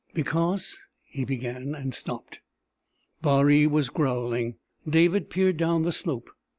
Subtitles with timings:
[0.15, 2.39] "Because...." he began, and stopped.
[3.21, 4.55] Baree was growling.
[4.89, 6.31] David peered down the slope.